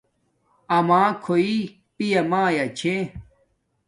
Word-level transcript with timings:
آما 0.77 1.01
کھوݵݵ 1.23 1.57
پیا 1.95 2.21
مایا 2.29 2.65
چھے 2.77 2.95